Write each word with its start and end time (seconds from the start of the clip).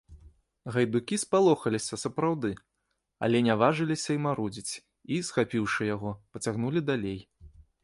Гайдукі 0.77 1.15
спалохаліся 1.23 1.99
сапраўды, 2.03 2.51
але 3.27 3.43
не 3.49 3.57
важыліся 3.65 4.09
і 4.17 4.21
марудзіць 4.25 4.73
і, 4.81 5.15
схапіўшы 5.31 5.81
яго, 5.95 6.11
пацягнулі 6.35 6.79
далей. 6.91 7.19